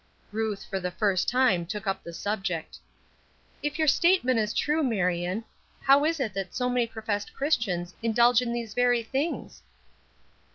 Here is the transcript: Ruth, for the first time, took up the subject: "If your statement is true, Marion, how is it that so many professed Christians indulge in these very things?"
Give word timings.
Ruth, 0.31 0.65
for 0.65 0.79
the 0.79 0.89
first 0.89 1.29
time, 1.29 1.63
took 1.63 1.85
up 1.85 2.01
the 2.03 2.11
subject: 2.11 2.79
"If 3.61 3.77
your 3.77 3.87
statement 3.87 4.39
is 4.39 4.51
true, 4.51 4.81
Marion, 4.81 5.43
how 5.79 6.05
is 6.05 6.19
it 6.19 6.33
that 6.33 6.55
so 6.55 6.69
many 6.71 6.87
professed 6.87 7.35
Christians 7.35 7.93
indulge 8.01 8.41
in 8.41 8.51
these 8.51 8.73
very 8.73 9.03
things?" 9.03 9.61